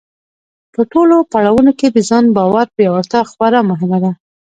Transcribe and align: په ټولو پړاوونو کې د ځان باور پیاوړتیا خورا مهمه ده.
په 0.73 0.81
ټولو 0.91 1.15
پړاوونو 1.31 1.71
کې 1.79 1.87
د 1.91 1.97
ځان 2.09 2.25
باور 2.35 2.65
پیاوړتیا 2.75 3.21
خورا 3.31 3.61
مهمه 3.71 3.99
ده. 4.03 4.11